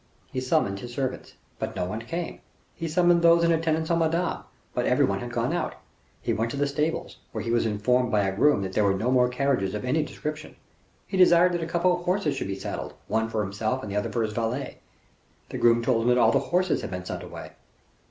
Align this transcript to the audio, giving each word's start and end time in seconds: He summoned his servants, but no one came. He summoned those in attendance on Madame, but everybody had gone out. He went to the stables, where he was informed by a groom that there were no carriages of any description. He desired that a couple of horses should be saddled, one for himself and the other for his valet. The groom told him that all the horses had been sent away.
He 0.31 0.41
summoned 0.41 0.79
his 0.79 0.91
servants, 0.95 1.35
but 1.59 1.75
no 1.75 1.85
one 1.85 2.01
came. 2.01 2.41
He 2.73 2.87
summoned 2.87 3.21
those 3.21 3.43
in 3.43 3.51
attendance 3.51 3.91
on 3.91 3.99
Madame, 3.99 4.43
but 4.73 4.87
everybody 4.87 5.21
had 5.21 5.31
gone 5.31 5.53
out. 5.53 5.75
He 6.23 6.33
went 6.33 6.49
to 6.49 6.57
the 6.57 6.65
stables, 6.65 7.17
where 7.31 7.43
he 7.43 7.51
was 7.51 7.67
informed 7.67 8.09
by 8.09 8.21
a 8.21 8.35
groom 8.35 8.63
that 8.63 8.73
there 8.73 8.83
were 8.83 8.95
no 8.95 9.27
carriages 9.27 9.75
of 9.75 9.85
any 9.85 10.01
description. 10.01 10.55
He 11.05 11.17
desired 11.17 11.51
that 11.51 11.61
a 11.61 11.67
couple 11.67 11.93
of 11.95 12.03
horses 12.05 12.35
should 12.35 12.47
be 12.47 12.57
saddled, 12.57 12.95
one 13.07 13.29
for 13.29 13.43
himself 13.43 13.83
and 13.83 13.91
the 13.91 13.95
other 13.95 14.11
for 14.11 14.23
his 14.23 14.33
valet. 14.33 14.79
The 15.49 15.59
groom 15.59 15.83
told 15.83 16.01
him 16.01 16.07
that 16.09 16.17
all 16.17 16.31
the 16.31 16.39
horses 16.49 16.81
had 16.81 16.89
been 16.89 17.05
sent 17.05 17.21
away. 17.21 17.51